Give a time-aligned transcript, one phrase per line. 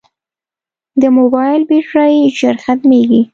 [1.01, 3.21] د موبایل بیټرۍ ژر ختمیږي.